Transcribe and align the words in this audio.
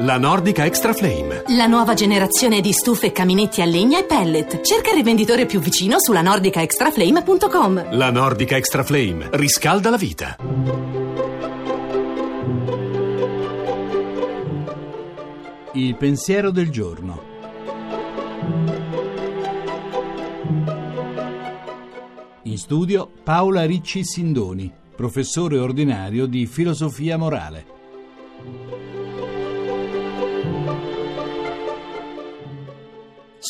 La 0.00 0.16
Nordica 0.16 0.64
Extra 0.64 0.92
Flame. 0.92 1.42
La 1.56 1.66
nuova 1.66 1.94
generazione 1.94 2.60
di 2.60 2.70
stufe, 2.70 3.10
caminetti 3.10 3.62
a 3.62 3.64
legna 3.64 3.98
e 3.98 4.04
pellet. 4.04 4.60
Cerca 4.60 4.90
il 4.90 4.94
rivenditore 4.94 5.44
più 5.44 5.58
vicino 5.58 5.96
sulla 5.98 6.22
nordicaextraflame.com. 6.22 7.96
La 7.96 8.12
Nordica 8.12 8.56
Extra 8.56 8.84
Flame 8.84 9.28
riscalda 9.32 9.90
la 9.90 9.96
vita. 9.96 10.36
Il 15.72 15.96
pensiero 15.96 16.52
del 16.52 16.70
giorno. 16.70 17.22
In 22.42 22.56
studio 22.56 23.10
Paola 23.24 23.64
Ricci 23.64 24.04
Sindoni, 24.04 24.72
professore 24.94 25.58
ordinario 25.58 26.26
di 26.26 26.46
filosofia 26.46 27.16
morale. 27.16 27.66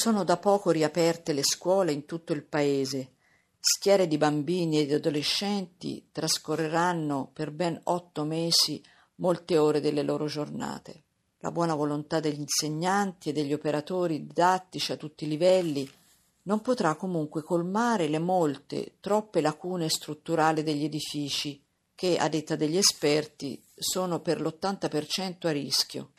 Sono 0.01 0.23
da 0.23 0.37
poco 0.37 0.71
riaperte 0.71 1.33
le 1.33 1.43
scuole 1.43 1.91
in 1.91 2.05
tutto 2.05 2.33
il 2.33 2.45
paese. 2.45 3.15
Schiere 3.59 4.07
di 4.07 4.17
bambini 4.17 4.79
e 4.79 4.87
di 4.87 4.95
adolescenti 4.95 6.11
trascorreranno 6.13 7.31
per 7.33 7.51
ben 7.51 7.81
otto 7.83 8.23
mesi 8.23 8.81
molte 9.17 9.59
ore 9.59 9.81
delle 9.81 10.05
loro 10.05 10.27
giornate. 10.27 11.03
La 11.39 11.51
buona 11.51 11.75
volontà 11.75 12.21
degli 12.21 12.39
insegnanti 12.39 13.31
e 13.31 13.33
degli 13.33 13.53
operatori 13.53 14.25
didattici 14.25 14.93
a 14.93 14.97
tutti 14.97 15.25
i 15.25 15.29
livelli 15.29 15.91
non 16.43 16.61
potrà 16.61 16.95
comunque 16.95 17.43
colmare 17.43 18.07
le 18.07 18.21
molte, 18.21 18.99
troppe 19.01 19.41
lacune 19.41 19.89
strutturali 19.89 20.63
degli 20.63 20.85
edifici 20.85 21.61
che, 21.97 22.19
a 22.19 22.29
detta 22.29 22.55
degli 22.55 22.77
esperti, 22.77 23.61
sono 23.75 24.21
per 24.21 24.41
l'80% 24.41 25.49
a 25.49 25.51
rischio. 25.51 26.11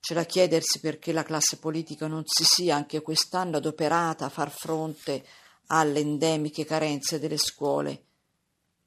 C'è 0.00 0.14
da 0.14 0.24
chiedersi 0.24 0.80
perché 0.80 1.12
la 1.12 1.22
classe 1.22 1.58
politica 1.58 2.06
non 2.06 2.22
si 2.24 2.44
sia 2.44 2.76
anche 2.76 3.02
quest'anno 3.02 3.58
adoperata 3.58 4.26
a 4.26 4.30
far 4.30 4.50
fronte 4.50 5.24
alle 5.66 6.00
endemiche 6.00 6.64
carenze 6.64 7.18
delle 7.18 7.36
scuole, 7.36 8.04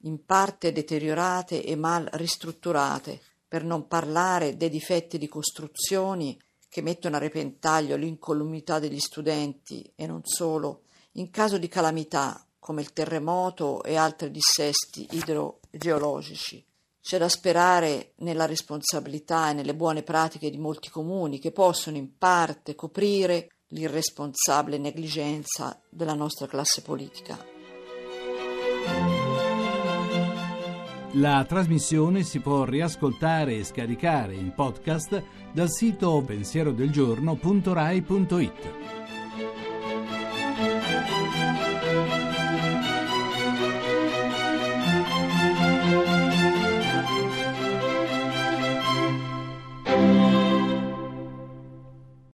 in 0.03 0.25
parte 0.25 0.71
deteriorate 0.71 1.63
e 1.63 1.75
mal 1.75 2.07
ristrutturate, 2.13 3.21
per 3.47 3.63
non 3.63 3.87
parlare 3.87 4.57
dei 4.57 4.69
difetti 4.69 5.17
di 5.17 5.27
costruzioni 5.27 6.39
che 6.69 6.81
mettono 6.81 7.17
a 7.17 7.19
repentaglio 7.19 7.97
l'incolumità 7.97 8.79
degli 8.79 8.99
studenti 8.99 9.91
e 9.93 10.07
non 10.07 10.21
solo, 10.23 10.83
in 11.13 11.29
caso 11.29 11.57
di 11.57 11.67
calamità 11.67 12.45
come 12.57 12.81
il 12.81 12.93
terremoto 12.93 13.83
e 13.83 13.97
altri 13.97 14.31
dissesti 14.31 15.05
idrogeologici. 15.11 16.65
C'è 17.01 17.17
da 17.17 17.27
sperare 17.27 18.13
nella 18.17 18.45
responsabilità 18.45 19.49
e 19.49 19.53
nelle 19.53 19.73
buone 19.73 20.03
pratiche 20.03 20.51
di 20.51 20.59
molti 20.59 20.89
comuni 20.89 21.39
che 21.39 21.51
possono 21.51 21.97
in 21.97 22.17
parte 22.17 22.75
coprire 22.75 23.47
l'irresponsabile 23.69 24.77
negligenza 24.77 25.81
della 25.89 26.13
nostra 26.13 26.47
classe 26.47 26.81
politica. 26.81 27.43
La 31.15 31.43
trasmissione 31.45 32.23
si 32.23 32.39
può 32.39 32.63
riascoltare 32.63 33.55
e 33.55 33.65
scaricare 33.65 34.33
in 34.33 34.53
podcast 34.53 35.21
dal 35.51 35.69
sito 35.69 36.23
pensierodelgiorno.rai.it. 36.25 39.00